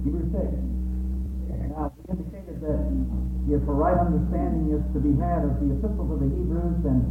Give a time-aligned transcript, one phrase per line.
[0.00, 0.48] Hebrews 6.
[1.76, 2.80] Now, we indicated that
[3.52, 7.04] if a right understanding is to be had of the epistle to the Hebrews, then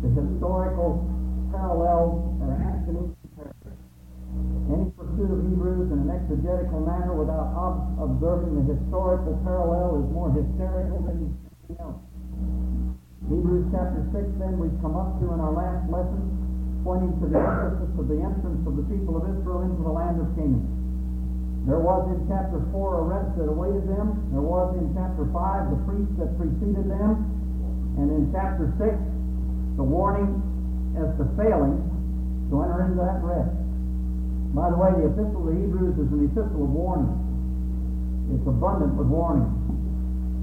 [0.00, 1.02] the historical
[1.50, 3.18] parallels are absolute.
[4.70, 7.50] Any pursuit of Hebrews in an exegetical manner without
[7.98, 11.98] observing the historical parallel is more hysterical than anything else.
[13.26, 16.22] Hebrews chapter 6, then, we've come up to in our last lesson,
[16.86, 20.22] pointing to the emphasis of the entrance of the people of Israel into the land
[20.22, 20.85] of Canaan.
[21.66, 24.30] There was in chapter 4 a rest that awaited them.
[24.30, 25.34] There was in chapter 5
[25.74, 27.26] the priest that preceded them.
[27.98, 28.94] And in chapter 6,
[29.74, 30.30] the warning
[30.94, 31.82] as to failing
[32.48, 33.50] to enter into that rest.
[34.54, 37.10] By the way, the epistle to the Hebrews is an epistle of warning.
[38.30, 39.50] It's abundant with warning.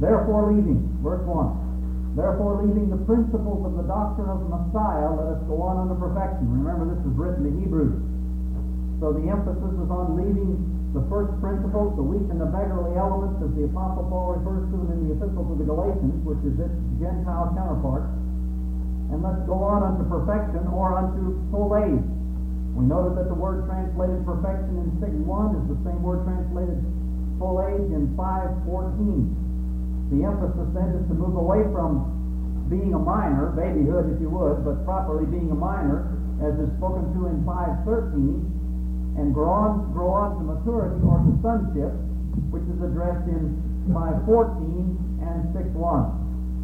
[0.04, 2.20] Therefore, leaving, verse 1.
[2.20, 5.96] Therefore, leaving the principles of the doctrine of the Messiah, let us go on unto
[5.96, 6.52] perfection.
[6.52, 7.96] Remember, this is written to Hebrews.
[9.00, 13.42] So the emphasis is on leaving the first principles, the weak and the beggarly elements,
[13.42, 16.54] as the Apostle Paul refers to them in the Epistle to the Galatians, which is
[16.62, 18.06] its Gentile counterpart.
[19.10, 22.06] And let's go on unto perfection or unto full age.
[22.78, 26.78] We noted that the word translated perfection in 6.1 is the same word translated
[27.42, 30.14] full age in 5.14.
[30.14, 34.62] The emphasis then is to move away from being a minor, babyhood if you would,
[34.62, 36.06] but properly being a minor,
[36.42, 38.53] as is spoken to in 5.13,
[39.18, 41.94] and grow on, grow to maturity or to sonship,
[42.50, 43.54] which is addressed in
[43.94, 44.26] 5.14
[45.22, 46.24] and 6.1.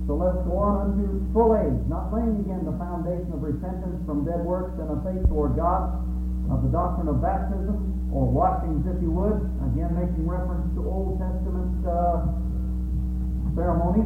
[0.10, 4.26] So let's go on unto full age, not laying again the foundation of repentance from
[4.26, 6.02] dead works and of faith toward God,
[6.50, 9.38] of the doctrine of baptism, or washings, if you would,
[9.70, 12.26] again making reference to Old Testament uh,
[13.54, 14.02] ceremony,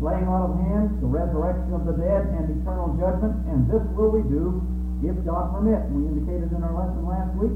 [0.00, 4.08] laying on of hands, the resurrection of the dead, and eternal judgment, and this will
[4.08, 4.64] we do
[5.06, 5.82] if God permit.
[5.90, 7.54] We indicated in our lesson last week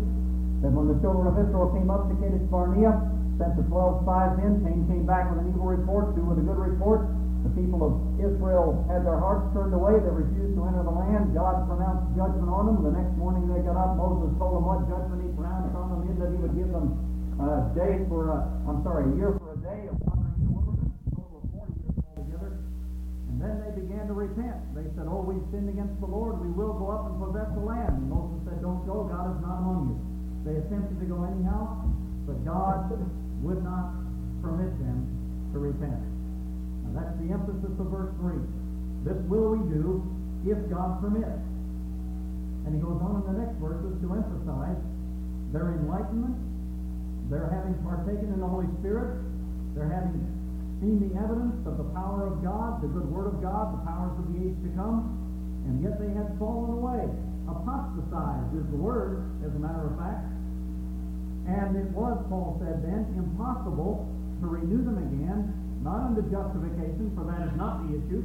[0.62, 2.92] that when the children of Israel came up to Kadesh Barnea,
[3.40, 6.44] sent the 12 spies in, Cain came back with an evil report, two with a
[6.44, 7.08] good report.
[7.40, 9.96] The people of Israel had their hearts turned away.
[9.96, 11.32] They refused to enter the land.
[11.32, 12.84] God pronounced judgment on them.
[12.84, 13.96] The next morning they got up.
[13.96, 16.92] Moses told them what judgment he pronounced on them in that he would give them
[17.40, 20.44] uh, a day for a, I'm sorry, a year for a day of wandering in
[20.44, 22.52] the wilderness, a total of 40 years altogether.
[23.29, 24.60] And then they began to repent.
[24.76, 26.40] They said, Oh, we've sinned against the Lord.
[26.44, 27.96] We will go up and possess the land.
[27.96, 29.08] And Moses said, Don't go.
[29.08, 29.98] God is not among you.
[30.44, 31.84] They attempted to go anyhow,
[32.28, 32.92] but God
[33.40, 33.96] would not
[34.44, 35.04] permit them
[35.52, 36.00] to repent.
[36.84, 38.40] Now that's the emphasis of verse 3.
[39.08, 40.04] This will we do
[40.44, 41.40] if God permits.
[42.68, 44.80] And he goes on in the next verses to emphasize
[45.52, 46.36] their enlightenment,
[47.32, 49.16] their having partaken in the Holy Spirit,
[49.72, 50.20] their having
[50.80, 54.16] seen the evidence of the power of God, the good word of God, the powers
[54.16, 55.12] of the age to come,
[55.68, 57.04] and yet they had fallen away.
[57.44, 60.24] Apostatized is the word, as a matter of fact.
[61.44, 64.08] And it was, Paul said then, impossible
[64.40, 65.52] to renew them again,
[65.84, 68.24] not unto justification, for that is not the issue,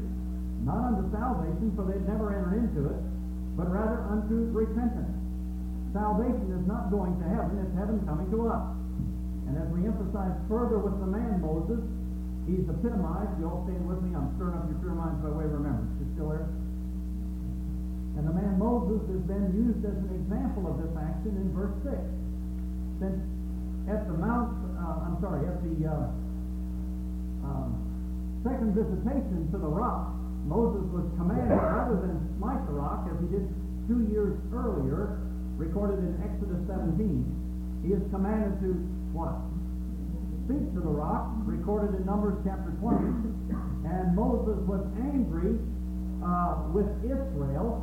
[0.64, 3.00] not unto salvation, for they'd never entered into it,
[3.60, 5.12] but rather unto repentance.
[5.92, 8.64] Salvation is not going to heaven, it's heaven coming to us.
[9.48, 11.84] And as we emphasize further with the man Moses,
[12.45, 15.45] he's epitomized, you all stand with me, I'm stirring up your pure minds by way
[15.45, 15.91] of remembrance.
[16.01, 16.47] You still there?
[18.16, 21.75] And the man Moses has been used as an example of this action in verse
[21.83, 22.00] 6
[23.00, 23.19] since
[23.91, 26.09] at the Mount, uh, I'm sorry, at the uh,
[27.45, 27.69] uh,
[28.41, 30.16] second visitation to the rock,
[30.47, 33.45] Moses was commanded, rather than smite the rock, as he did
[33.88, 35.22] two years earlier,
[35.57, 36.97] recorded in Exodus 17,
[37.85, 38.73] he is commanded to
[39.13, 39.38] what?
[40.45, 43.01] Speak to the rock, recorded in Numbers chapter 20.
[43.89, 45.57] And Moses was angry
[46.22, 47.81] uh, with Israel,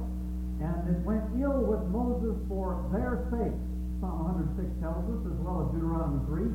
[0.62, 3.58] and it went ill with Moses for their sake.
[3.98, 6.54] Psalm 106 tells us, as well as Deuteronomy 3.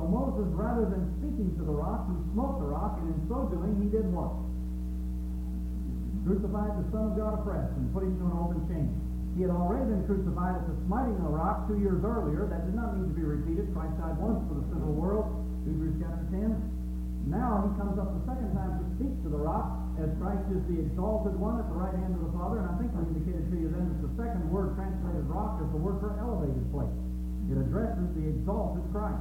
[0.00, 3.44] So Moses, rather than speaking to the rock, he smote the rock, and in so
[3.52, 4.32] doing, he did what?
[6.24, 9.05] Crucified the Son of God afresh and put him to an open shame.
[9.36, 12.48] He had already been crucified at the smiting of the rock two years earlier.
[12.48, 13.68] That did not need to be repeated.
[13.76, 15.28] Christ died once for the sin of the world,
[15.68, 16.56] Hebrews chapter 10.
[17.28, 20.64] Now he comes up the second time to speak to the rock, as Christ is
[20.72, 22.64] the exalted one at the right hand of the Father.
[22.64, 25.68] And I think I indicated to you then that the second word translated rock is
[25.68, 26.96] the word for elevated place.
[27.52, 29.20] It addresses the exalted Christ.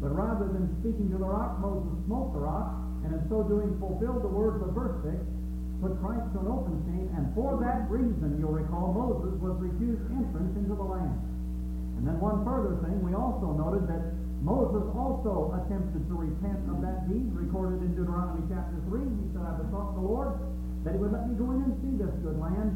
[0.00, 2.72] But rather than speaking to the rock, Moses smote the rock,
[3.04, 5.12] and in so doing fulfilled the words of verse 6,
[5.80, 10.04] put Christ to an open shame, and for that reason, you'll recall, Moses was refused
[10.12, 11.16] entrance into the land.
[11.96, 16.80] And then one further thing, we also noted that Moses also attempted to repent of
[16.80, 19.04] that deed, recorded in Deuteronomy chapter 3.
[19.04, 20.32] He said, I besought the Lord
[20.84, 22.72] that he would let me go in and see this good land,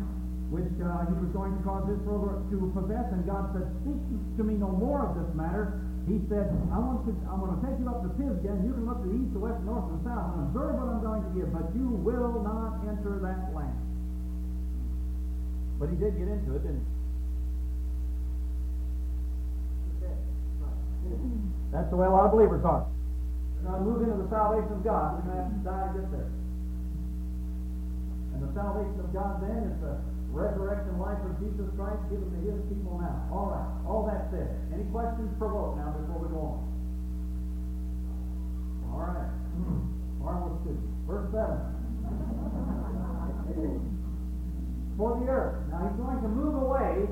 [0.53, 3.09] which uh, he was going to cause Israel to possess.
[3.17, 3.97] And God said, Speak
[4.37, 7.63] to me no more of this matter, he said, I want to, I'm going to
[7.65, 9.73] take you up to Pisgah, and you can look to the east, the west, the
[9.73, 12.85] north, and the south, and observe what I'm going to give, but you will not
[12.85, 13.81] enter that land.
[15.81, 16.93] But he did get into it, didn't he?
[21.73, 22.87] That's the way a lot of believers are.
[23.61, 25.19] They're going to move into the salvation of God.
[25.19, 26.31] They're going to have to die to get there.
[28.37, 29.99] And the salvation of God then is the
[30.35, 33.23] resurrection life of Jesus Christ given to his people now.
[33.31, 33.71] All right.
[33.87, 34.51] All that said.
[34.75, 36.59] Any questions provoke now before we go on?
[38.91, 39.31] All right.
[40.19, 40.75] Marvelous two.
[41.07, 41.55] Verse 7.
[44.99, 45.55] For the earth.
[45.71, 47.07] Now he's going to move away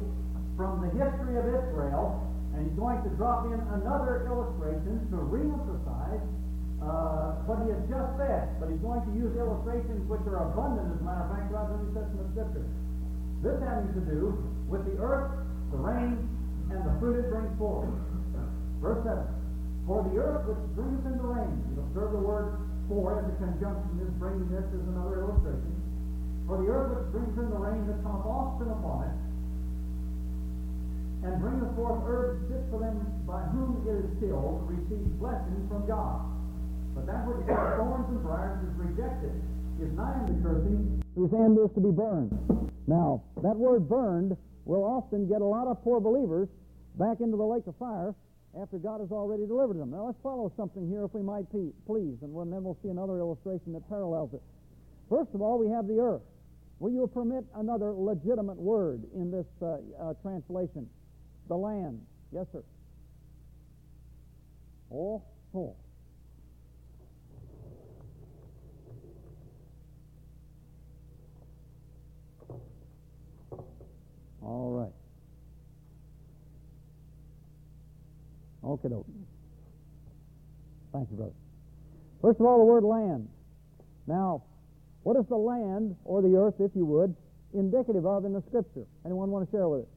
[0.58, 6.20] from the history of Israel and he's going to drop in another illustration to re-emphasize
[6.84, 8.60] uh, what he has just said.
[8.60, 11.72] But he's going to use illustrations which are abundant, as a matter of fact, throughout
[11.72, 12.66] the New Testament Scripture.
[13.42, 14.38] This having to do
[14.70, 15.34] with the earth,
[15.74, 16.30] the rain,
[16.70, 17.90] and the fruit it brings forth.
[18.78, 19.18] Verse 7.
[19.86, 21.58] For the earth which brings in the rain.
[21.74, 22.54] You observe the word
[22.86, 25.74] for as a conjunction is bringing this is another illustration.
[26.46, 29.16] For the earth which brings in the rain that cometh often upon it,
[31.26, 35.86] and bringeth forth herbs fit for them by whom it is tilled, receives blessing from
[35.86, 36.26] God.
[36.94, 39.34] But that which bears thorns and briars is rejected,
[39.80, 42.32] is nigh unto cursing, whose end is to be burned.
[42.86, 46.48] Now, that word burned will often get a lot of poor believers
[46.98, 48.14] back into the lake of fire
[48.60, 49.90] after God has already delivered them.
[49.90, 53.72] Now, let's follow something here, if we might, please, and then we'll see another illustration
[53.72, 54.42] that parallels it.
[55.08, 56.22] First of all, we have the earth.
[56.78, 60.88] Will you permit another legitimate word in this uh, uh, translation?
[61.48, 62.00] the land.
[62.32, 62.62] Yes, sir.
[64.90, 65.22] Oh,
[65.54, 65.76] oh.
[74.44, 74.92] All right.
[78.64, 79.06] Okay, doke.
[80.92, 81.32] Thank you, brother.
[82.20, 83.28] First of all, the word land.
[84.06, 84.42] Now,
[85.02, 87.14] what is the land, or the earth, if you would,
[87.54, 88.86] indicative of in the Scripture?
[89.04, 89.88] Anyone want to share with it?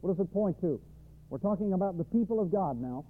[0.00, 0.80] What does it point to?
[1.30, 3.04] We're talking about the people of God now.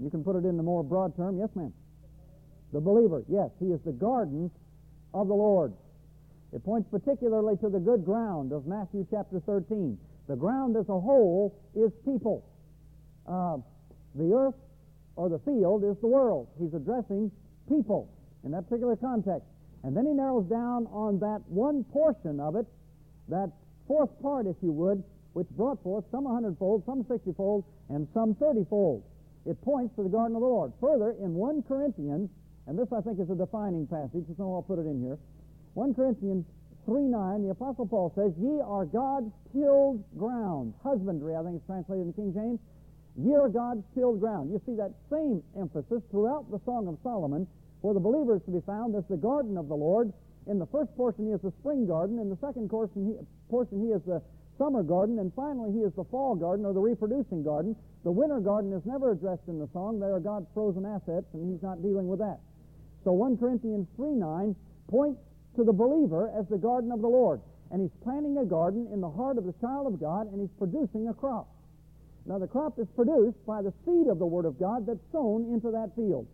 [0.00, 1.38] You can put it in the more broad term.
[1.38, 1.72] Yes, ma'am.
[2.72, 3.22] The believer.
[3.28, 4.50] Yes, he is the garden
[5.14, 5.72] of the Lord.
[6.52, 9.98] It points particularly to the good ground of Matthew chapter 13.
[10.28, 12.44] The ground as a whole is people.
[13.26, 13.58] Uh,
[14.14, 14.54] the earth
[15.16, 16.48] or the field is the world.
[16.60, 17.30] He's addressing
[17.68, 18.10] people
[18.44, 19.46] in that particular context.
[19.82, 22.66] And then he narrows down on that one portion of it,
[23.28, 23.50] that
[23.88, 25.02] fourth part, if you would,
[25.32, 29.02] which brought forth some a hundredfold, some sixtyfold, and some thirtyfold.
[29.46, 30.72] It points to the garden of the Lord.
[30.80, 32.30] Further, in 1 Corinthians,
[32.66, 35.18] and this I think is a defining passage, so I'll put it in here.
[35.74, 36.44] 1 Corinthians
[36.84, 40.74] 3 9, the Apostle Paul says, Ye are God's tilled ground.
[40.84, 42.60] Husbandry, I think it's translated in King James.
[43.16, 44.50] Ye are God's tilled ground.
[44.52, 47.46] You see that same emphasis throughout the Song of Solomon,
[47.80, 50.12] where the believer is to be found as the garden of the Lord.
[50.46, 52.18] In the first portion, he is the spring garden.
[52.18, 53.14] In the second portion, he,
[53.48, 54.20] portion, he is the
[54.58, 57.76] summer garden, and finally he is the fall garden or the reproducing garden.
[58.04, 60.00] The winter garden is never addressed in the song.
[60.00, 62.40] They are God's frozen assets, and he's not dealing with that.
[63.04, 64.56] So 1 Corinthians 3 9
[64.90, 65.20] points
[65.56, 67.40] to the believer as the garden of the Lord.
[67.70, 70.52] And he's planting a garden in the heart of the child of God, and he's
[70.58, 71.48] producing a crop.
[72.26, 75.52] Now, the crop is produced by the seed of the Word of God that's sown
[75.52, 76.26] into that field.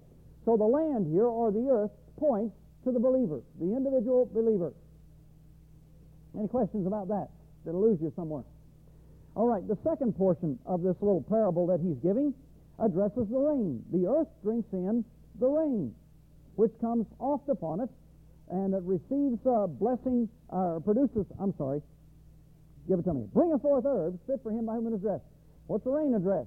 [0.45, 4.73] So the land here, or the earth, points to the believer, the individual believer.
[6.37, 7.29] Any questions about that?
[7.65, 8.45] That'll lose you somewhere.
[9.35, 12.35] All right, the second portion of this little parable that he's giving
[12.79, 13.83] addresses the rain.
[13.93, 15.05] The earth drinks in
[15.39, 15.95] the rain,
[16.57, 17.89] which comes oft upon it,
[18.51, 21.83] and it receives a blessing, or uh, produces, I'm sorry,
[22.89, 23.27] give it to me.
[23.35, 25.25] Bringeth forth herbs fit for him by whom it is dressed.
[25.67, 26.47] What's the rain address?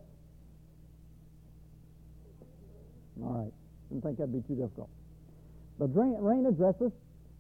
[3.22, 3.54] All right,
[3.90, 4.90] didn't think that'd be too difficult.
[5.78, 6.92] The rain addresses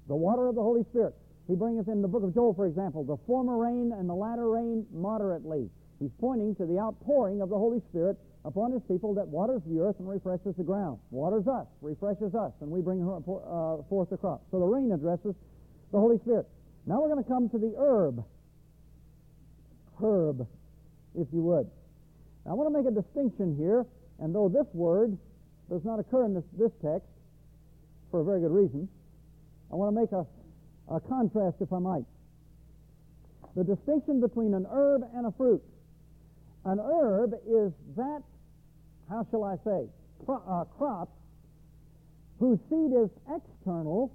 [0.08, 1.15] the water of the Holy Spirit.
[1.48, 4.50] He brings in the book of Joel, for example, the former rain and the latter
[4.50, 5.70] rain moderately.
[6.00, 9.79] He's pointing to the outpouring of the Holy Spirit upon his people that waters the
[9.79, 11.00] earth and refreshes the ground.
[11.12, 14.41] Waters us, refreshes us, and we bring uh, forth the crop.
[14.51, 15.36] So the rain addresses
[15.91, 16.48] the Holy Spirit.
[16.86, 18.24] Now we're going to come to the herb.
[20.01, 20.48] Herb,
[21.15, 21.69] if you would.
[22.45, 23.86] Now I want to make a distinction here,
[24.19, 25.17] and though this word
[25.69, 27.07] does not occur in this, this text
[28.10, 28.89] for a very good reason,
[29.71, 30.25] I want to make a
[30.91, 32.05] a contrast, if I might.
[33.55, 35.62] The distinction between an herb and a fruit.
[36.65, 38.22] An herb is that,
[39.10, 39.88] how shall I say,
[40.25, 41.10] pro- uh, crop
[42.39, 44.12] whose seed is external,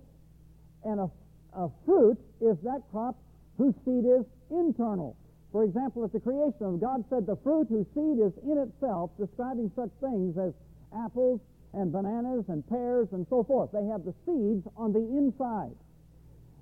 [0.85, 1.11] and a,
[1.55, 3.17] a fruit is that crop
[3.59, 5.17] whose seed is internal.
[5.53, 9.11] For example, at the creation of God said the fruit whose seed is in itself,
[9.19, 10.53] describing such things as
[10.95, 11.41] apples
[11.73, 13.71] and bananas and pears and so forth.
[13.73, 15.75] They have the seeds on the inside.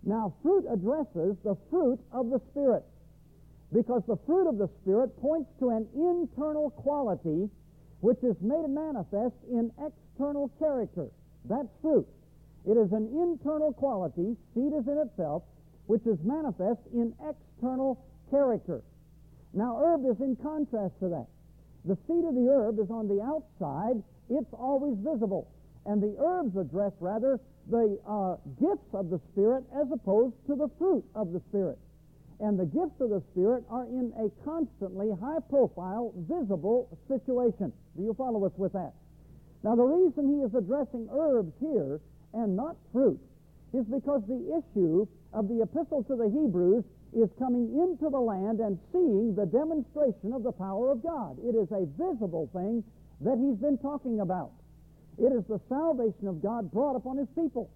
[0.05, 2.85] Now, fruit addresses the fruit of the Spirit
[3.75, 7.51] because the fruit of the Spirit points to an internal quality
[8.01, 11.09] which is made manifest in external character.
[11.45, 12.07] That's fruit.
[12.67, 15.43] It is an internal quality, seed is in itself,
[15.87, 17.99] which is manifest in external
[18.31, 18.81] character.
[19.53, 21.27] Now, herb is in contrast to that.
[21.85, 25.51] The seed of the herb is on the outside, it's always visible.
[25.85, 30.71] And the herbs address, rather, the uh, gifts of the Spirit as opposed to the
[30.79, 31.79] fruit of the Spirit.
[32.41, 37.73] And the gifts of the Spirit are in a constantly high profile, visible situation.
[37.97, 38.93] Do you follow us with that?
[39.63, 42.01] Now, the reason he is addressing herbs here
[42.35, 43.21] and not fruit
[43.73, 48.61] is because the issue of the epistle to the Hebrews is coming into the land
[48.61, 51.39] and seeing the demonstration of the power of God.
[51.39, 52.83] It is a visible thing
[53.21, 54.51] that he's been talking about.
[55.19, 57.71] It is the salvation of God brought upon his people.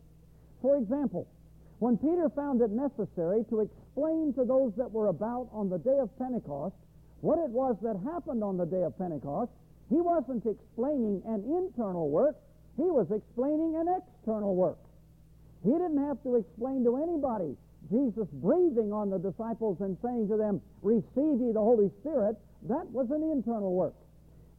[0.61, 1.29] For example,
[1.79, 5.99] when Peter found it necessary to explain to those that were about on the day
[5.99, 6.75] of Pentecost
[7.21, 9.51] what it was that happened on the day of Pentecost,
[9.89, 12.37] he wasn't explaining an internal work,
[12.77, 14.79] he was explaining an external work.
[15.65, 17.57] He didn't have to explain to anybody
[17.91, 22.37] Jesus breathing on the disciples and saying to them, Receive ye the Holy Spirit.
[22.69, 23.95] That was an internal work.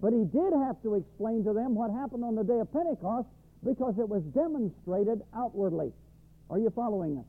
[0.02, 3.28] But he did have to explain to them what happened on the day of Pentecost
[3.64, 5.92] because it was demonstrated outwardly.
[6.50, 7.26] Are you following us?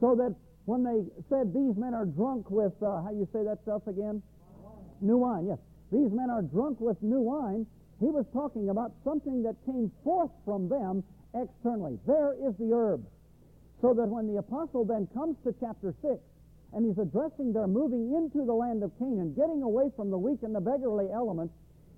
[0.00, 3.58] So that when they said these men are drunk with, uh, how you say that
[3.62, 4.22] stuff again?
[5.00, 5.58] New wine, yes.
[5.92, 7.66] These men are drunk with new wine.
[7.98, 11.02] He was talking about something that came forth from them
[11.34, 11.98] externally.
[12.06, 13.04] There is the herb.
[13.82, 16.20] So that when the apostle then comes to chapter 6,
[16.72, 20.42] and he's addressing their moving into the land of Canaan, getting away from the weak
[20.42, 21.52] and the beggarly elements,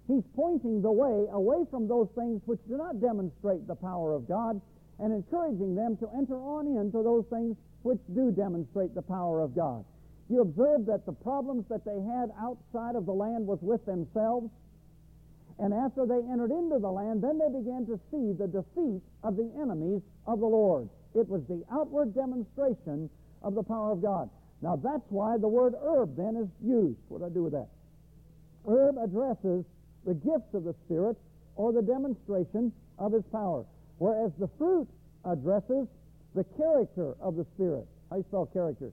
[0.09, 4.27] he's pointing the way away from those things which do not demonstrate the power of
[4.27, 4.61] God
[4.99, 9.55] and encouraging them to enter on into those things which do demonstrate the power of
[9.55, 9.85] God.
[10.29, 14.51] You observe that the problems that they had outside of the land was with themselves.
[15.59, 19.37] And after they entered into the land, then they began to see the defeat of
[19.37, 20.89] the enemies of the Lord.
[21.15, 23.11] It was the outward demonstration
[23.43, 24.31] of the power of God.
[24.63, 26.99] Now that's why the word herb then is used.
[27.09, 27.69] What do I do with that?
[28.67, 29.65] Herb addresses
[30.07, 31.17] the gifts of the Spirit
[31.57, 33.65] or the demonstration of His power,
[34.03, 34.89] whereas the fruit
[35.25, 35.87] addresses
[36.35, 37.87] the character of the Spirit.
[38.11, 38.91] How you spell character?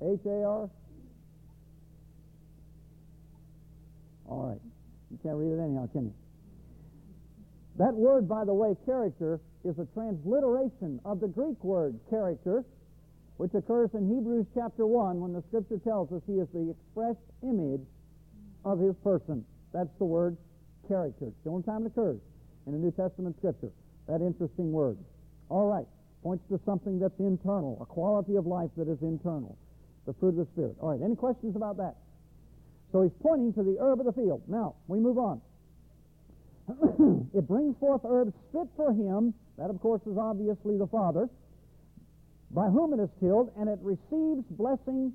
[0.00, 0.70] H-A-R?
[4.28, 4.60] All right.
[5.10, 6.14] You can't read it anyhow, can you?
[7.76, 12.64] That word, by the way, character, is a transliteration of the Greek word character,
[13.38, 17.26] which occurs in Hebrews chapter 1 when the scripture tells us he is the expressed
[17.42, 17.82] image
[18.64, 19.44] of his person.
[19.72, 20.36] That's the word
[20.86, 21.26] character.
[21.26, 22.20] It's the only time it occurs
[22.66, 23.70] in the New Testament scripture.
[24.08, 24.98] That interesting word.
[25.48, 25.86] All right.
[26.22, 29.56] Points to something that's internal, a quality of life that is internal.
[30.06, 30.76] The fruit of the Spirit.
[30.80, 31.02] All right.
[31.02, 31.96] Any questions about that?
[32.92, 34.42] So he's pointing to the herb of the field.
[34.46, 35.40] Now, we move on.
[37.34, 39.34] it brings forth herbs fit for him.
[39.58, 41.28] That, of course, is obviously the Father
[42.52, 45.12] by whom it is tilled, and it receives blessing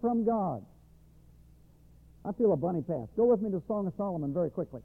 [0.00, 0.64] from God.
[2.24, 3.08] I feel a bunny pass.
[3.16, 4.80] Go with me to Song of Solomon very quickly.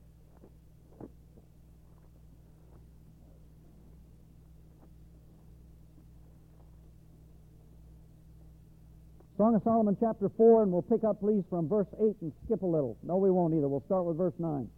[9.38, 12.62] Song of Solomon, chapter 4, and we'll pick up, please, from verse 8 and skip
[12.62, 12.98] a little.
[13.02, 13.68] No, we won't either.
[13.68, 14.70] We'll start with verse 9.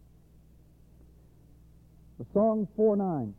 [2.18, 3.34] The Song 4 9.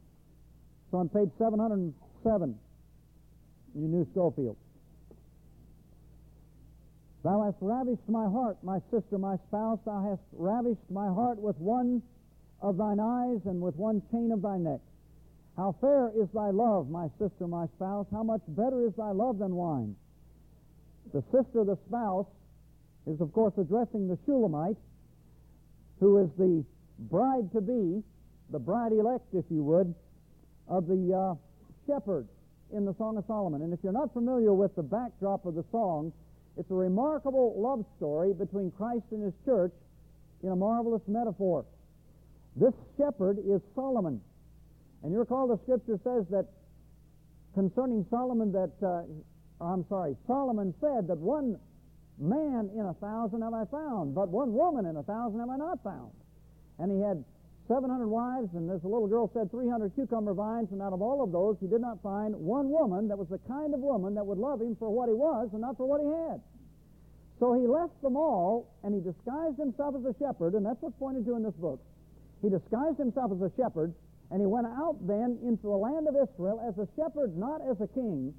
[0.86, 2.60] It's on page 707
[3.78, 4.58] you New Scofield.
[7.24, 9.80] Thou hast ravished my heart, my sister, my spouse.
[9.86, 12.02] Thou hast ravished my heart with one
[12.62, 14.80] of thine eyes and with one chain of thy neck.
[15.58, 18.06] How fair is thy love, my sister, my spouse.
[18.12, 19.96] How much better is thy love than wine.
[21.14, 22.28] The sister, the spouse,
[23.06, 24.78] is of course addressing the Shulamite,
[26.00, 26.64] who is the
[27.00, 28.04] bride to be,
[28.52, 29.94] the bride elect, if you would,
[30.68, 31.36] of the uh,
[31.88, 32.28] shepherd
[32.74, 33.62] in the Song of Solomon.
[33.62, 36.12] And if you're not familiar with the backdrop of the song,
[36.58, 39.72] it's a remarkable love story between Christ and his church
[40.44, 41.66] in a marvelous metaphor.
[42.56, 44.20] This shepherd is Solomon.
[45.04, 46.48] And you recall the scripture says that
[47.54, 49.04] concerning Solomon that, uh,
[49.60, 51.58] I'm sorry, Solomon said that one
[52.20, 55.58] man in a thousand have I found, but one woman in a thousand have I
[55.58, 56.12] not found.
[56.80, 57.24] And he had
[57.68, 61.32] 700 wives, and this little girl said 300 cucumber vines, and out of all of
[61.32, 64.38] those, he did not find one woman that was the kind of woman that would
[64.38, 66.40] love him for what he was and not for what he had.
[67.40, 70.98] So he left them all, and he disguised himself as a shepherd, and that's what's
[70.98, 71.82] pointed to in this book.
[72.42, 73.94] He disguised himself as a shepherd,
[74.32, 77.82] and he went out then into the land of Israel as a shepherd, not as
[77.82, 78.34] a king,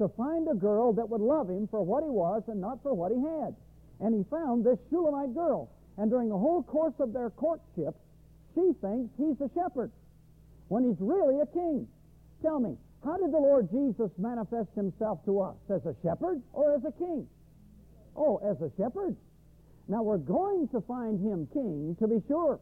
[0.00, 2.94] to find a girl that would love him for what he was and not for
[2.94, 3.54] what he had.
[4.00, 5.70] And he found this Shulamite girl.
[5.98, 7.94] And during the whole course of their courtship,
[8.54, 9.92] she thinks he's a shepherd
[10.68, 11.86] when he's really a king.
[12.40, 15.56] Tell me, how did the Lord Jesus manifest himself to us?
[15.68, 17.28] As a shepherd or as a king?
[18.16, 19.16] Oh, as a shepherd.
[19.86, 22.58] Now we're going to find him king, to be sure.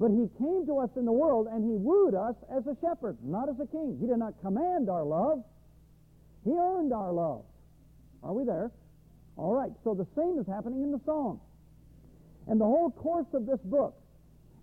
[0.00, 3.16] But he came to us in the world and he wooed us as a shepherd,
[3.22, 3.96] not as a king.
[4.00, 5.44] He did not command our love.
[6.44, 7.44] He earned our love.
[8.22, 8.70] Are we there?
[9.36, 11.40] All right, so the same is happening in the song.
[12.48, 13.94] And the whole course of this book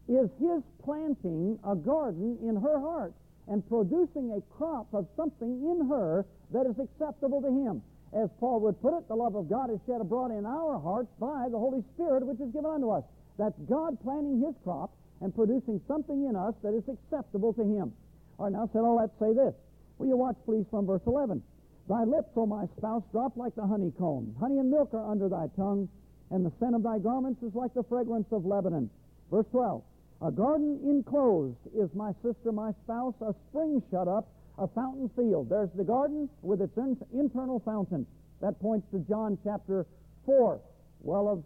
[0.08, 3.14] is his planting a garden in her heart
[3.48, 7.82] and producing a crop of something in her that is acceptable to him.
[8.14, 11.10] As Paul would put it, the love of God is shed abroad in our hearts
[11.20, 13.04] by the Holy Spirit which is given unto us.
[13.38, 14.92] That's God planting his crop
[15.22, 17.94] and producing something in us that is acceptable to him.
[18.38, 19.54] All right, now, so let's say this.
[19.98, 21.42] Will you watch, please, from verse 11?
[21.88, 24.36] Thy lips, O my spouse, drop like the honeycomb.
[24.40, 25.88] Honey and milk are under thy tongue,
[26.32, 28.90] and the scent of thy garments is like the fragrance of Lebanon.
[29.30, 29.84] Verse 12.
[30.24, 34.28] A garden enclosed is my sister, my spouse, a spring shut up,
[34.58, 35.50] a fountain field.
[35.50, 38.08] There's the garden with its in- internal fountain.
[38.42, 39.86] That points to John chapter
[40.26, 40.60] 4.
[41.02, 41.44] Well of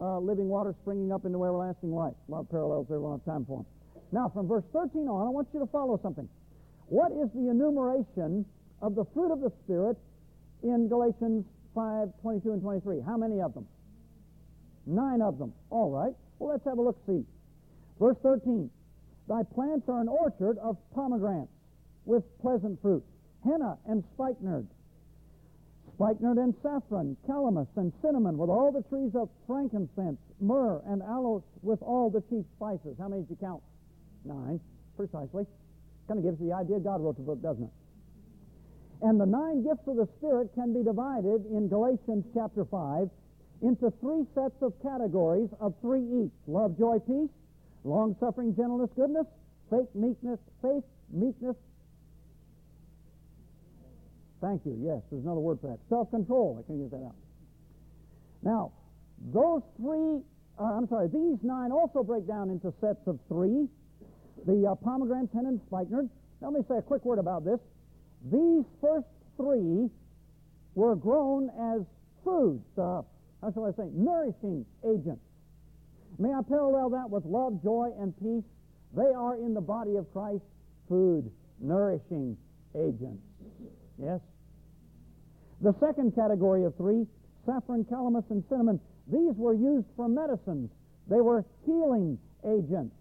[0.00, 2.14] uh, living water springing up into everlasting life.
[2.28, 3.66] A lot of parallels there, we don't have time for them.
[4.12, 6.28] Now, from verse 13 on, I want you to follow something.
[6.86, 8.44] What is the enumeration
[8.82, 9.96] of the fruit of the Spirit
[10.62, 13.00] in Galatians 5, 22 and 23?
[13.04, 13.66] How many of them?
[14.86, 15.52] Nine of them.
[15.70, 16.14] All right.
[16.38, 17.24] Well, let's have a look-see.
[17.98, 18.70] Verse 13.
[19.28, 21.50] Thy plants are an orchard of pomegranates
[22.04, 23.02] with pleasant fruit,
[23.44, 24.66] henna and spikenard,
[25.94, 31.42] spikenard and saffron, calamus and cinnamon, with all the trees of frankincense, myrrh and aloes,
[31.62, 32.96] with all the chief spices.
[32.98, 33.62] How many did you count?
[34.24, 34.60] Nine,
[34.96, 35.46] precisely.
[36.06, 37.70] Kind of gives you the idea God wrote the book, doesn't it?
[39.02, 43.10] And the nine gifts of the Spirit can be divided in Galatians chapter 5
[43.62, 46.32] into three sets of categories of three each.
[46.46, 47.30] Love, joy, peace,
[47.84, 49.26] long-suffering, gentleness, goodness,
[49.70, 51.56] faith, meekness, faith, meekness,
[54.40, 54.76] Thank you.
[54.84, 55.78] Yes, there's another word for that.
[55.88, 56.60] Self-control.
[56.60, 57.16] I can use that out.
[58.42, 58.72] Now,
[59.32, 60.20] those three,
[60.60, 63.66] uh, I'm sorry, these nine also break down into sets of three.
[64.46, 66.08] The uh, pomegranate, henna, and spikenard.
[66.40, 67.58] Now, let me say a quick word about this.
[68.24, 69.88] These first three
[70.74, 71.82] were grown as
[72.24, 73.02] food, uh,
[73.40, 75.22] how shall I say, nourishing agents.
[76.18, 78.44] May I parallel that with love, joy, and peace?
[78.96, 80.42] They are in the body of Christ
[80.88, 82.36] food, nourishing
[82.74, 83.22] agents.
[84.02, 84.20] Yes?
[85.60, 87.06] The second category of three,
[87.44, 90.70] saffron, calamus, and cinnamon, these were used for medicines.
[91.08, 92.94] They were healing agents.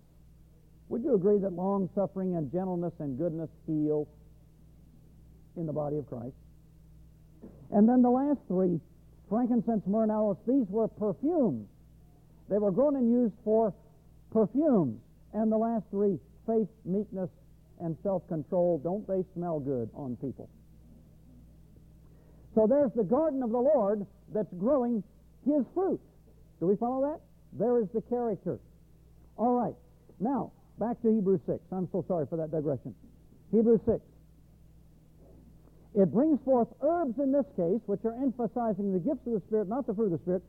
[0.90, 4.08] Would you agree that long suffering and gentleness and goodness heal
[5.58, 6.36] in the body of Christ?
[7.72, 8.80] And then the last three,
[9.30, 11.68] frankincense, myrrh, and aloes, these were perfumes.
[12.50, 13.74] They were grown and used for
[14.32, 15.00] perfumes.
[15.34, 17.30] And the last three, faith, meekness,
[17.80, 20.50] and self-control, don't they smell good on people?
[22.54, 25.04] So there's the garden of the Lord that's growing
[25.46, 26.00] his fruit.
[26.60, 27.20] Do we follow that?
[27.60, 28.60] There is the character.
[29.38, 29.76] All right.
[30.20, 31.60] Now, back to Hebrews 6.
[31.72, 32.96] I'm so sorry for that digression.
[33.52, 34.00] Hebrews 6.
[35.96, 39.70] It brings forth herbs in this case, which are emphasizing the gifts of the Spirit,
[39.70, 40.44] not the fruit of the Spirit,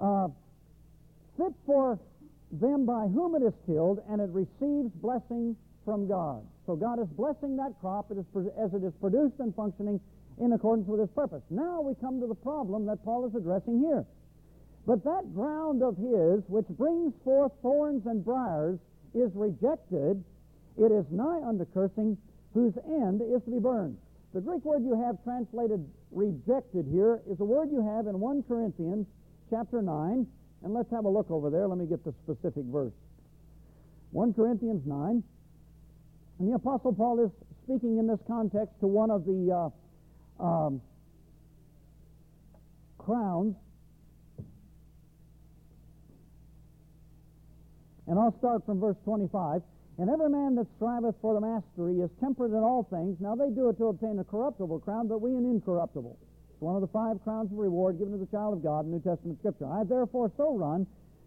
[0.00, 0.28] uh,
[1.38, 1.98] fit for
[2.50, 6.42] them by whom it is tilled, and it receives blessing from God.
[6.66, 10.00] So God is blessing that crop as it is produced and functioning
[10.38, 11.42] in accordance with his purpose.
[11.50, 14.04] Now we come to the problem that Paul is addressing here.
[14.86, 18.78] But that ground of his, which brings forth thorns and briars,
[19.14, 20.22] is rejected.
[20.76, 22.18] It is nigh unto cursing,
[22.52, 23.96] whose end is to be burned.
[24.34, 28.42] The Greek word you have translated rejected here is a word you have in 1
[28.48, 29.06] Corinthians
[29.48, 30.26] chapter 9.
[30.64, 31.68] And let's have a look over there.
[31.68, 32.92] Let me get the specific verse.
[34.10, 35.22] 1 Corinthians 9.
[36.40, 37.30] And the Apostle Paul is
[37.62, 39.70] speaking in this context to one of the
[40.40, 40.82] uh, um,
[42.98, 43.54] crowns.
[48.08, 49.62] And I'll start from verse 25.
[49.96, 53.16] And every man that striveth for the mastery is temperate in all things.
[53.20, 56.18] Now they do it to obtain a corruptible crown, but we an incorruptible.
[56.50, 58.90] It's one of the five crowns of reward given to the child of God in
[58.90, 59.70] New Testament Scripture.
[59.70, 60.86] I therefore so run,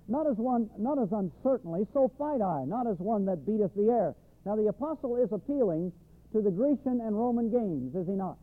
[0.09, 3.87] not as one, not as uncertainly, so fight I, not as one that beateth the
[3.87, 4.15] air.
[4.45, 5.93] Now the apostle is appealing
[6.33, 8.37] to the Grecian and Roman games, is he not?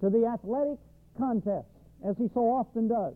[0.00, 0.78] To the athletic
[1.16, 1.68] contest,
[2.04, 3.14] as he so often does.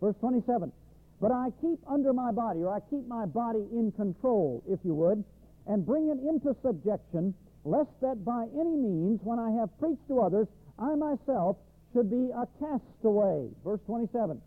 [0.00, 0.72] Verse 27.
[1.20, 4.94] But I keep under my body, or I keep my body in control, if you
[4.94, 5.22] would,
[5.66, 10.20] and bring it into subjection, lest that by any means, when I have preached to
[10.20, 10.48] others,
[10.78, 11.56] I myself
[11.92, 13.48] should be a castaway.
[13.64, 14.40] Verse 27.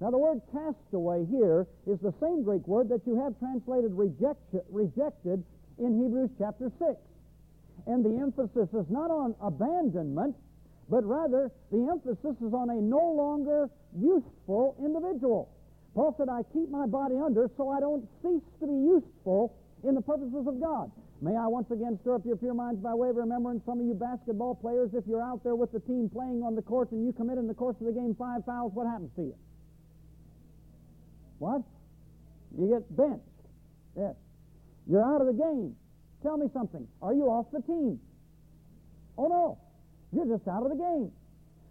[0.00, 4.40] Now, the word castaway here is the same Greek word that you have translated reject,
[4.70, 5.44] rejected
[5.78, 6.90] in Hebrews chapter 6.
[7.86, 10.36] And the emphasis is not on abandonment,
[10.88, 15.48] but rather the emphasis is on a no longer useful individual.
[15.94, 19.94] Paul said, I keep my body under so I don't cease to be useful in
[19.94, 20.90] the purposes of God.
[21.20, 23.86] May I once again stir up your pure minds by way of remembering some of
[23.86, 27.04] you basketball players, if you're out there with the team playing on the court and
[27.04, 29.36] you commit in the course of the game five fouls, what happens to you?
[31.38, 31.62] What?
[32.58, 33.22] You get benched.
[33.96, 34.14] Yes.
[34.86, 35.76] You're out of the game.
[36.22, 36.86] Tell me something.
[37.02, 38.00] Are you off the team?
[39.16, 39.58] Oh, no.
[40.12, 41.10] You're just out of the game.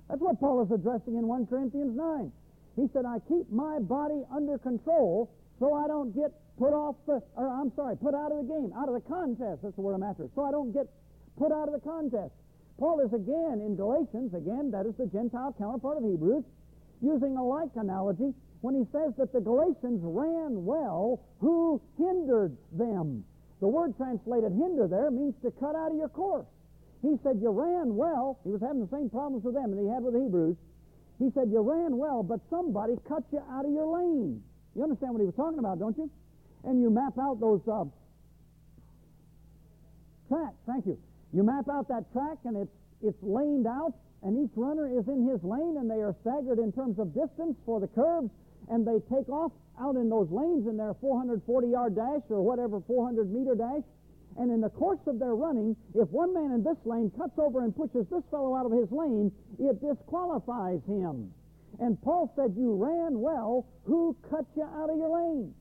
[0.09, 2.31] That's what Paul is addressing in 1 Corinthians 9.
[2.75, 7.21] He said, I keep my body under control so I don't get put off the,
[7.35, 9.61] or I'm sorry, put out of the game, out of the contest.
[9.63, 10.29] That's the word I'm after.
[10.35, 10.87] So I don't get
[11.37, 12.33] put out of the contest.
[12.77, 16.43] Paul is again in Galatians, again, that is the Gentile counterpart of Hebrews,
[17.01, 23.23] using a like analogy when he says that the Galatians ran well who hindered them.
[23.59, 26.47] The word translated hinder there means to cut out of your course.
[27.01, 28.39] He said, You ran well.
[28.43, 30.55] He was having the same problems with them that he had with the Hebrews.
[31.19, 34.41] He said, You ran well, but somebody cut you out of your lane.
[34.75, 36.09] You understand what he was talking about, don't you?
[36.63, 37.85] And you map out those uh,
[40.29, 40.57] tracks.
[40.65, 40.97] Thank you.
[41.33, 45.27] You map out that track, and it's, it's laned out, and each runner is in
[45.27, 48.29] his lane, and they are staggered in terms of distance for the curves,
[48.69, 52.81] and they take off out in those lanes in their 440 yard dash or whatever
[52.85, 53.83] 400 meter dash.
[54.37, 57.63] And in the course of their running, if one man in this lane cuts over
[57.63, 61.31] and pushes this fellow out of his lane, it disqualifies him.
[61.83, 63.67] And Paul said, You ran well.
[63.83, 65.53] Who cut you out of your lane?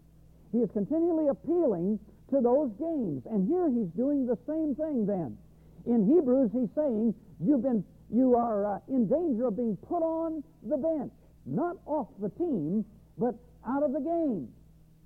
[0.52, 1.98] He is continually appealing
[2.30, 3.26] to those games.
[3.26, 5.36] And here he's doing the same thing then.
[5.84, 10.44] In Hebrews, he's saying, You've been, you are uh, in danger of being put on
[10.62, 11.10] the bench,
[11.44, 12.84] not off the team,
[13.18, 13.34] but
[13.66, 14.46] out of the game.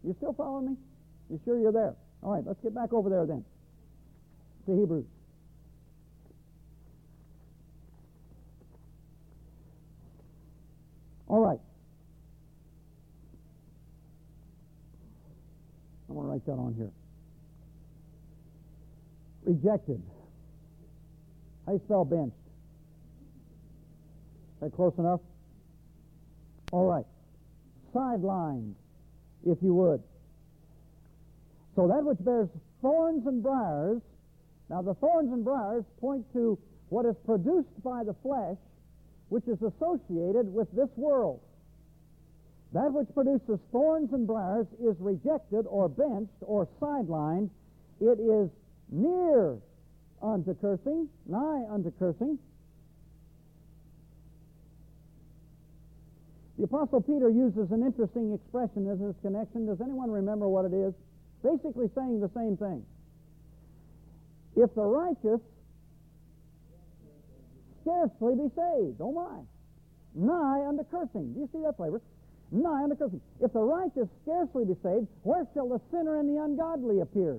[0.05, 0.77] You still following me?
[1.31, 1.95] You sure you're there?
[2.23, 3.43] All right, let's get back over there then
[4.67, 5.07] to Hebrews.
[11.29, 11.59] All right.
[16.09, 16.91] I'm going to write that on here.
[19.45, 20.03] Rejected.
[21.67, 22.37] How do you spell benched?
[24.57, 25.21] Is that close enough?
[26.73, 27.05] All right.
[27.95, 28.75] Sidelined,
[29.45, 30.03] if you would.
[31.75, 32.49] So that which bears
[32.81, 34.01] thorns and briars
[34.69, 36.59] now, the thorns and briars point to
[36.89, 38.57] what is produced by the flesh,
[39.29, 41.41] which is associated with this world.
[42.73, 47.51] That which produces thorns and briars is rejected or benched or sidelined.
[48.01, 48.51] It is
[48.91, 49.57] near
[50.23, 52.39] unto cursing, nigh unto cursing.
[56.59, 59.67] The Apostle Peter uses an interesting expression in this connection.
[59.67, 60.95] Does anyone remember what it is?
[61.43, 62.85] Basically saying the same thing.
[64.57, 65.41] If the righteous
[67.87, 69.38] scarcely be saved, oh my,
[70.14, 71.33] nigh unto cursing.
[71.35, 72.03] Do you see that flavor?
[72.51, 73.20] Nigh unto cursing.
[73.40, 77.38] If the righteous scarcely be saved, where shall the sinner and the ungodly appear?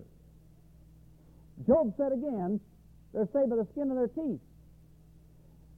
[1.68, 2.62] Job said again,
[3.14, 4.40] they're saved by the skin of their teeth.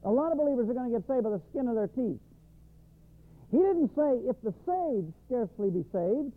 [0.05, 2.21] A lot of believers are going to get saved by the skin of their teeth.
[3.51, 6.31] He didn't say, if the saved scarcely be saved.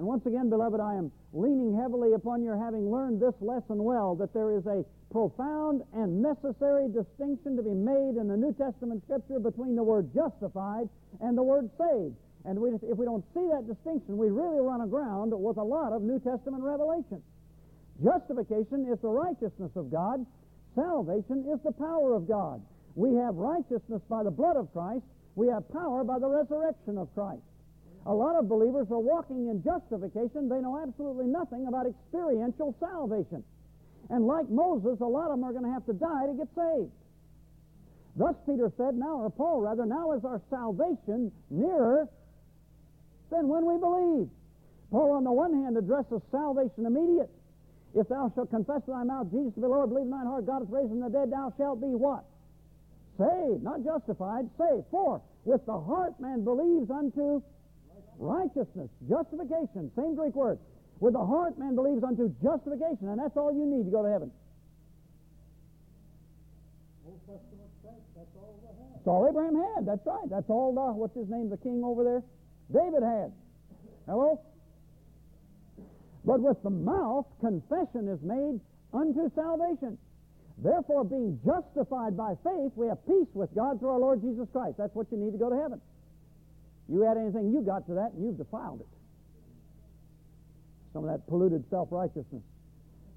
[0.00, 4.14] And once again, beloved, I am leaning heavily upon your having learned this lesson well,
[4.16, 4.82] that there is a
[5.12, 10.08] profound and necessary distinction to be made in the New Testament Scripture between the word
[10.14, 10.88] justified
[11.20, 12.16] and the word saved.
[12.46, 15.92] And we, if we don't see that distinction, we really run aground with a lot
[15.92, 17.20] of New Testament revelation.
[18.02, 20.24] Justification is the righteousness of God.
[20.74, 22.62] Salvation is the power of God.
[22.96, 25.04] We have righteousness by the blood of Christ.
[25.36, 27.44] We have power by the resurrection of Christ.
[28.06, 30.48] A lot of believers are walking in justification.
[30.48, 33.44] They know absolutely nothing about experiential salvation.
[34.08, 36.48] And like Moses, a lot of them are going to have to die to get
[36.54, 36.90] saved.
[38.16, 42.08] Thus Peter said, now, or Paul rather, now is our salvation nearer
[43.30, 44.28] than when we believe.
[44.90, 47.30] Paul, on the one hand, addresses salvation immediate.
[47.94, 50.46] If thou shalt confess with thy mouth Jesus to be Lord, believe in thine heart
[50.46, 52.24] God is raised from the dead, thou shalt be what?
[53.18, 54.86] Saved, not justified, saved.
[54.90, 57.42] For with the heart man believes unto
[58.20, 60.58] righteousness, justification, same Greek word.
[61.00, 64.10] With the heart, man believes unto justification, and that's all you need to go to
[64.12, 64.30] heaven.
[67.08, 67.72] Old Testament
[68.14, 68.92] that's all they have.
[68.92, 69.86] That's all Abraham had.
[69.88, 70.28] That's right.
[70.28, 72.22] That's all, uh, what's his name, the king over there?
[72.68, 73.32] David had.
[74.06, 74.40] Hello?
[76.24, 78.60] But with the mouth, confession is made
[78.92, 79.96] unto salvation.
[80.58, 84.76] Therefore, being justified by faith, we have peace with God through our Lord Jesus Christ.
[84.76, 85.80] That's what you need to go to heaven.
[86.90, 88.88] You add anything you got to that, and you've defiled it.
[90.92, 92.42] Some of that polluted self righteousness,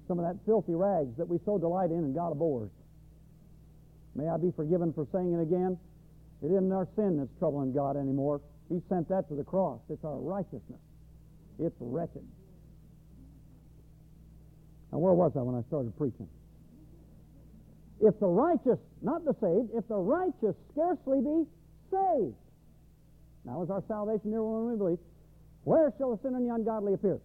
[0.06, 2.70] some of that filthy rags that we so delight in and God abhors.
[4.14, 5.76] May I be forgiven for saying it again?
[6.40, 8.40] It isn't our sin that's troubling God anymore.
[8.68, 9.80] He sent that to the cross.
[9.90, 10.80] It's our righteousness.
[11.58, 12.24] It's wretched.
[14.92, 16.28] Now, where was I when I started preaching?
[18.00, 21.44] If the righteous, not the saved, if the righteous scarcely be
[21.90, 22.34] saved.
[23.44, 24.98] Now is our salvation near when we believe.
[25.64, 27.20] Where shall the sinner and the ungodly appear?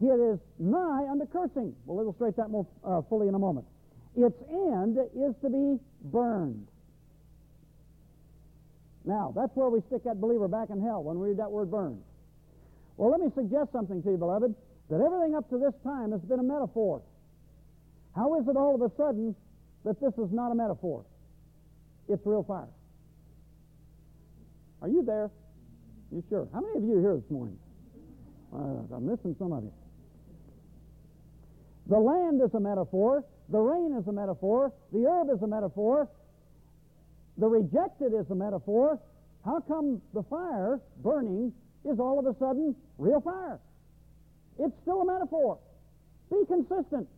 [0.00, 1.74] It is nigh unto cursing.
[1.86, 3.66] We'll illustrate that more uh, fully in a moment.
[4.16, 6.66] Its end is to be burned.
[9.04, 11.70] Now, that's where we stick that believer back in hell when we read that word
[11.70, 12.00] burned.
[12.96, 14.54] Well, let me suggest something to you, beloved,
[14.90, 17.02] that everything up to this time has been a metaphor.
[18.14, 19.34] How is it all of a sudden
[19.84, 21.04] that this is not a metaphor?
[22.08, 22.68] It's real fire.
[24.80, 25.30] Are you there?
[26.14, 26.46] You sure?
[26.52, 27.58] How many of you are here this morning?
[28.54, 29.72] Uh, I'm missing some of you.
[31.88, 33.24] The land is a metaphor.
[33.48, 34.72] The rain is a metaphor.
[34.92, 36.08] The herb is a metaphor.
[37.38, 39.00] The rejected is a metaphor.
[39.44, 41.52] How come the fire burning
[41.84, 43.58] is all of a sudden real fire?
[44.60, 45.58] It's still a metaphor.
[46.30, 47.08] Be consistent.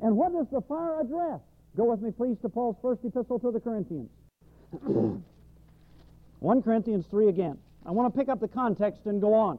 [0.00, 1.40] And what does the fire address?
[1.76, 4.08] Go with me, please, to Paul's first epistle to the Corinthians.
[6.40, 7.58] 1 Corinthians 3 again.
[7.86, 9.58] I want to pick up the context and go on.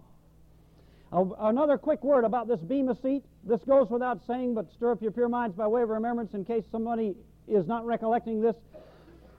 [1.39, 3.23] Another quick word about this bema seat.
[3.45, 6.43] This goes without saying, but stir up your pure minds by way of remembrance in
[6.43, 7.15] case somebody
[7.47, 8.55] is not recollecting this.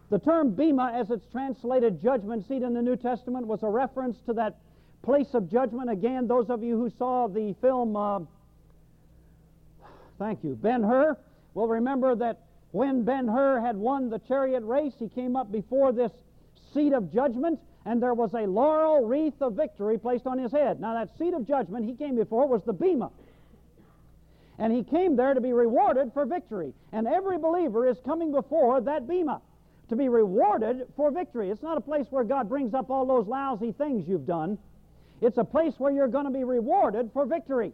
[0.09, 4.17] The term bema, as it's translated judgment seat in the New Testament, was a reference
[4.25, 4.57] to that
[5.03, 5.91] place of judgment.
[5.91, 8.21] Again, those of you who saw the film, uh,
[10.19, 11.19] thank you, Ben Hur,
[11.53, 15.93] will remember that when Ben Hur had won the chariot race, he came up before
[15.93, 16.13] this
[16.73, 20.79] seat of judgment and there was a laurel wreath of victory placed on his head.
[20.79, 23.11] Now, that seat of judgment he came before was the Bema.
[24.59, 26.75] And he came there to be rewarded for victory.
[26.93, 29.41] And every believer is coming before that Bema
[29.89, 31.49] to be rewarded for victory.
[31.49, 34.59] It's not a place where God brings up all those lousy things you've done.
[35.23, 37.73] It's a place where you're going to be rewarded for victory.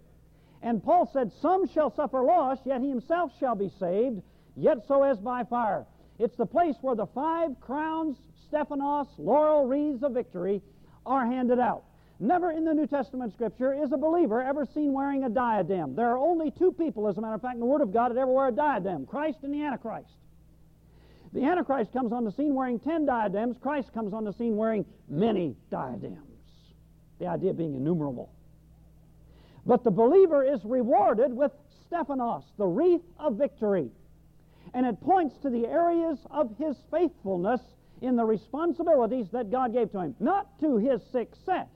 [0.62, 4.22] And Paul said, Some shall suffer loss, yet he himself shall be saved,
[4.54, 5.86] yet so as by fire.
[6.20, 8.16] It's the place where the five crowns,
[8.54, 10.62] Stephanos, laurel wreaths of victory
[11.04, 11.82] are handed out.
[12.20, 15.96] Never in the New Testament Scripture is a believer ever seen wearing a diadem.
[15.96, 18.10] There are only two people, as a matter of fact, in the Word of God
[18.10, 20.14] that ever wear a diadem Christ and the Antichrist.
[21.32, 24.84] The Antichrist comes on the scene wearing ten diadems, Christ comes on the scene wearing
[25.08, 26.20] many diadems.
[27.18, 28.30] The idea being innumerable.
[29.66, 31.50] But the believer is rewarded with
[31.88, 33.90] Stephanos, the wreath of victory
[34.72, 37.60] and it points to the areas of his faithfulness
[38.04, 40.14] in the responsibilities that God gave to him.
[40.20, 41.68] Not to his success,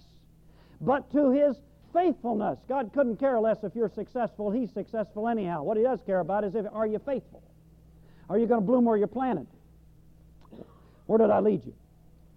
[0.80, 1.56] but to his
[1.92, 2.58] faithfulness.
[2.68, 4.50] God couldn't care less if you're successful.
[4.50, 5.62] He's successful anyhow.
[5.62, 7.42] What he does care about is if are you faithful?
[8.28, 9.46] Are you going to bloom where you're planted?
[11.06, 11.74] Where did I lead you?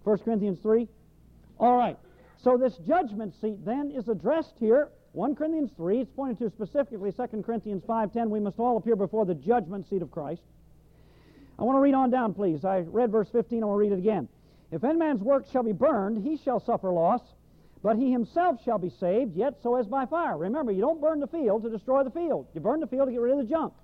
[0.04, 0.88] 1 Corinthians 3?
[1.58, 1.98] All right.
[2.42, 7.12] So this judgment seat then is addressed here 1 Corinthians 3, it's pointed to specifically
[7.12, 10.42] 2 Corinthians 5.10, we must all appear before the judgment seat of Christ.
[11.58, 12.64] I want to read on down, please.
[12.64, 14.28] I read verse 15, I want to read it again.
[14.70, 17.20] If any man's work shall be burned, he shall suffer loss,
[17.82, 20.36] but he himself shall be saved, yet so as by fire.
[20.36, 22.46] Remember, you don't burn the field to destroy the field.
[22.54, 23.74] You burn the field to get rid of the junk.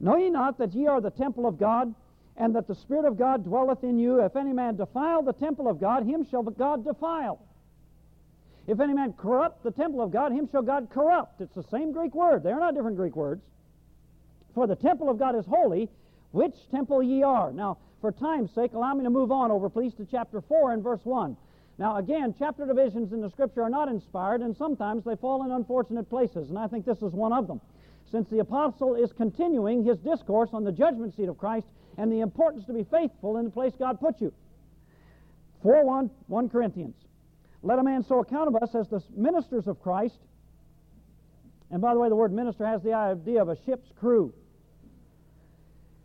[0.00, 1.94] Know ye not that ye are the temple of God,
[2.36, 4.20] and that the Spirit of God dwelleth in you?
[4.24, 7.38] If any man defile the temple of God, him shall God defile.
[8.66, 11.40] If any man corrupt the temple of God, him shall God corrupt.
[11.40, 12.42] It's the same Greek word.
[12.42, 13.42] They are not different Greek words.
[14.54, 15.88] For the temple of God is holy,
[16.32, 17.52] which temple ye are.
[17.52, 20.82] Now, for time's sake, allow me to move on over, please, to chapter 4 and
[20.82, 21.36] verse 1.
[21.78, 25.50] Now, again, chapter divisions in the Scripture are not inspired, and sometimes they fall in
[25.50, 27.60] unfortunate places, and I think this is one of them.
[28.10, 31.66] Since the apostle is continuing his discourse on the judgment seat of Christ
[31.96, 34.32] and the importance to be faithful in the place God put you.
[35.62, 36.94] 4 1, 1 Corinthians.
[37.62, 40.18] Let a man so account of us as the ministers of Christ.
[41.70, 44.32] And by the way, the word minister has the idea of a ship's crew.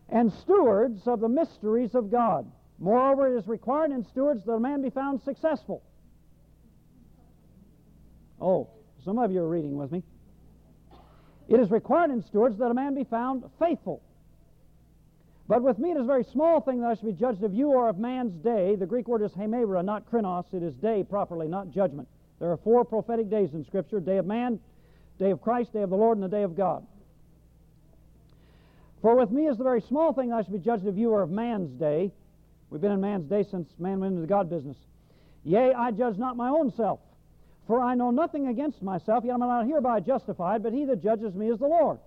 [0.09, 2.49] And stewards of the mysteries of God.
[2.79, 5.81] Moreover, it is required in stewards that a man be found successful.
[8.39, 8.69] Oh,
[9.03, 10.03] some of you are reading with me.
[11.47, 14.01] It is required in stewards that a man be found faithful.
[15.47, 17.53] But with me it is a very small thing that I should be judged of
[17.53, 18.75] you or of man's day.
[18.75, 20.51] The Greek word is hemera, not krinos.
[20.53, 22.07] It is day properly, not judgment.
[22.39, 24.59] There are four prophetic days in Scripture day of man,
[25.19, 26.85] day of Christ, day of the Lord, and the day of God.
[29.01, 31.21] For with me is the very small thing I should be judged of you or
[31.21, 32.12] of man's day.
[32.69, 34.77] We've been in man's day since man went into the God business.
[35.43, 36.99] Yea, I judge not my own self.
[37.67, 41.01] For I know nothing against myself, yet am I not hereby justified, but he that
[41.03, 41.99] judges me is the Lord.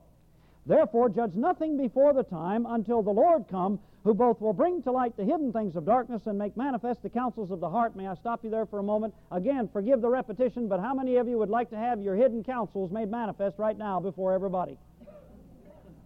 [0.67, 4.93] Therefore, judge nothing before the time until the Lord come, who both will bring to
[4.93, 7.97] light the hidden things of darkness and make manifest the counsels of the heart.
[7.97, 9.15] May I stop you there for a moment?
[9.31, 12.45] Again, forgive the repetition, but how many of you would like to have your hidden
[12.45, 14.79] counsels made manifest right now before everybody?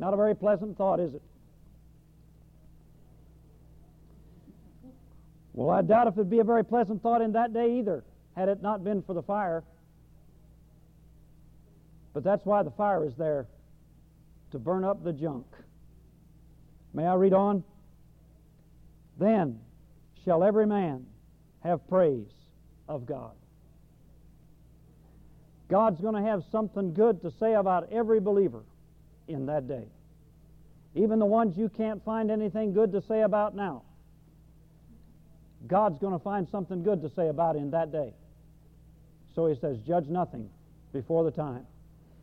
[0.03, 1.23] Not a very pleasant thought, is it?
[5.53, 8.03] Well, I doubt if it'd be a very pleasant thought in that day either,
[8.35, 9.63] had it not been for the fire.
[12.15, 13.47] But that's why the fire is there
[14.51, 15.47] to burn up the junk.
[16.93, 17.63] May I read on?
[19.21, 19.61] Then
[20.25, 21.07] shall every man
[21.63, 22.33] have praise
[22.89, 23.37] of God.
[25.69, 28.65] God's going to have something good to say about every believer
[29.33, 29.85] in that day.
[30.95, 33.83] Even the ones you can't find anything good to say about now.
[35.67, 38.13] God's going to find something good to say about in that day.
[39.35, 40.51] So he says, Judge nothing
[40.93, 41.67] before the time.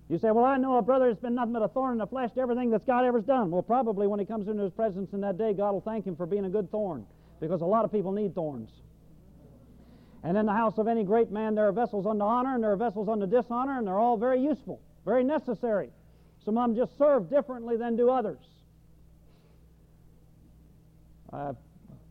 [0.09, 2.07] You say, Well, I know a brother that's been nothing but a thorn in the
[2.07, 3.49] flesh to everything that God ever's done.
[3.49, 6.15] Well, probably when he comes into his presence in that day, God will thank him
[6.15, 7.05] for being a good thorn
[7.39, 8.69] because a lot of people need thorns.
[10.23, 12.71] And in the house of any great man, there are vessels unto honor and there
[12.71, 15.91] are vessels unto dishonor, and they're all very useful, very necessary.
[16.49, 18.39] Some of them just serve differently than do others.
[21.31, 21.51] I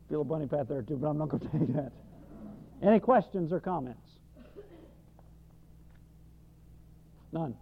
[0.09, 1.91] feel a bunny path there too, but I'm not going to take that.
[2.81, 4.09] Any questions or comments?
[7.33, 7.57] None.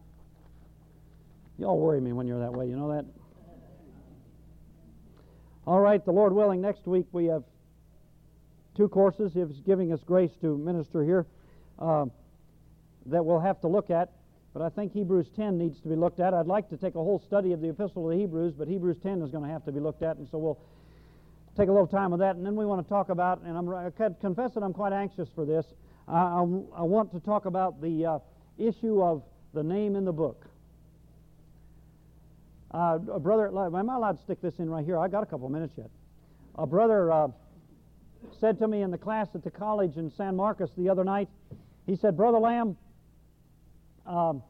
[1.57, 3.07] Y'all worry me when you're that way, you know that?
[5.67, 7.43] All right, the Lord willing, next week we have
[8.77, 9.33] two courses.
[9.33, 11.25] He's giving us grace to minister here
[11.79, 12.05] uh,
[13.07, 14.11] that we'll have to look at.
[14.57, 16.33] But I think Hebrews 10 needs to be looked at.
[16.33, 18.97] I'd like to take a whole study of the Epistle of the Hebrews, but Hebrews
[19.03, 20.59] 10 is going to have to be looked at, and so we'll
[21.59, 22.37] take a little time with that.
[22.37, 25.29] And then we want to talk about, and I'm, I confess that I'm quite anxious
[25.35, 25.67] for this.
[26.09, 28.19] I, I, I want to talk about the uh,
[28.57, 30.47] issue of the name in the book.
[32.71, 34.99] Uh, a brother, am I allowed to stick this in right here?
[34.99, 35.91] I got a couple minutes yet.
[36.55, 37.29] A brother uh,
[38.41, 41.29] said to me in the class at the college in San Marcos the other night,
[41.87, 42.79] he said, Brother Lamb,
[44.07, 44.43] um,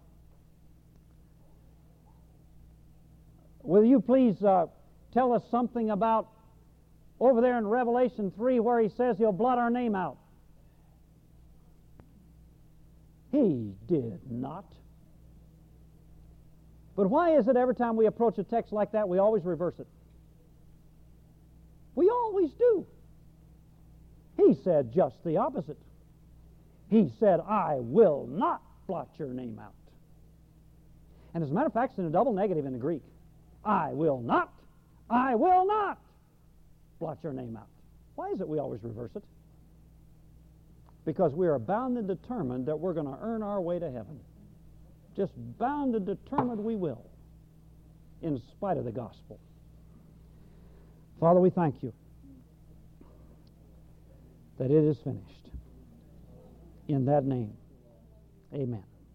[3.62, 4.66] will you please uh,
[5.12, 6.28] tell us something about
[7.18, 10.18] over there in Revelation 3 where he says he'll blot our name out?
[13.32, 14.64] He did not.
[16.96, 19.74] But why is it every time we approach a text like that, we always reverse
[19.78, 19.86] it?
[21.94, 22.86] We always do.
[24.36, 25.78] He said just the opposite.
[26.88, 29.72] He said, I will not blot your name out.
[31.34, 33.02] And as a matter of fact, it's in a double negative in the Greek.
[33.64, 34.52] I will not,
[35.10, 35.98] I will not
[36.98, 37.68] blot your name out.
[38.14, 39.24] Why is it we always reverse it?
[41.04, 44.20] Because we are bound and determined that we're going to earn our way to heaven
[45.16, 47.04] just bound and determined we will,
[48.22, 49.40] in spite of the gospel.
[51.18, 51.92] Father, we thank you
[54.58, 55.22] that it is finished.
[56.88, 57.52] In that name,
[58.52, 58.95] amen.